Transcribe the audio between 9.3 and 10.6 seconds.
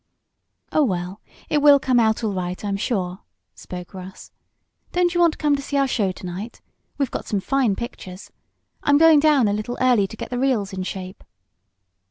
a little early to get the